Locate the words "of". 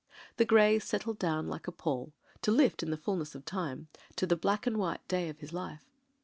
3.35-3.45, 5.29-5.37